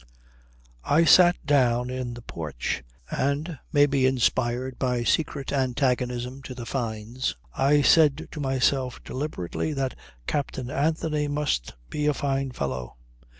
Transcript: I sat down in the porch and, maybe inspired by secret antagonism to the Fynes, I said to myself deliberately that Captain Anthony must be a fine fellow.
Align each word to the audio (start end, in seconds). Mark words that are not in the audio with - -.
I 0.83 1.03
sat 1.05 1.35
down 1.45 1.91
in 1.91 2.15
the 2.15 2.23
porch 2.23 2.83
and, 3.11 3.59
maybe 3.71 4.07
inspired 4.07 4.79
by 4.79 5.03
secret 5.03 5.53
antagonism 5.53 6.41
to 6.41 6.55
the 6.55 6.65
Fynes, 6.65 7.35
I 7.53 7.83
said 7.83 8.27
to 8.31 8.39
myself 8.39 8.99
deliberately 9.03 9.73
that 9.73 9.95
Captain 10.25 10.71
Anthony 10.71 11.27
must 11.27 11.75
be 11.91 12.07
a 12.07 12.15
fine 12.15 12.49
fellow. 12.49 12.95